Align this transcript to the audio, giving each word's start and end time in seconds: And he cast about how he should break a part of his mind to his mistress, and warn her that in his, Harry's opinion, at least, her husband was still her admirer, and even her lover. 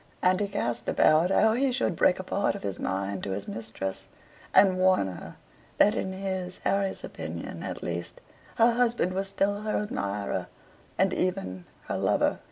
And 0.23 0.39
he 0.39 0.47
cast 0.47 0.87
about 0.87 1.29
how 1.29 1.53
he 1.53 1.71
should 1.71 1.95
break 1.95 2.17
a 2.17 2.23
part 2.23 2.55
of 2.55 2.63
his 2.63 2.79
mind 2.79 3.23
to 3.23 3.33
his 3.33 3.47
mistress, 3.47 4.07
and 4.51 4.79
warn 4.79 5.05
her 5.05 5.35
that 5.77 5.93
in 5.93 6.11
his, 6.11 6.57
Harry's 6.63 7.03
opinion, 7.03 7.61
at 7.61 7.83
least, 7.83 8.19
her 8.55 8.71
husband 8.71 9.13
was 9.13 9.27
still 9.27 9.61
her 9.61 9.77
admirer, 9.77 10.47
and 10.97 11.13
even 11.13 11.65
her 11.85 11.99
lover. 11.99 12.39